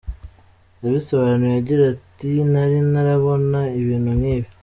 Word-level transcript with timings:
Yabisobanuye 0.83 1.53
agira 1.61 1.83
ati 1.93 2.31
"nari 2.51 2.77
ntarabona 2.91 3.59
ibintu 3.79 4.11
nk’ibi. 4.19 4.47